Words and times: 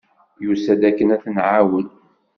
Yusa-d 0.43 0.81
akken 0.89 1.13
ad 1.15 1.21
t-nɛawen. 1.23 1.87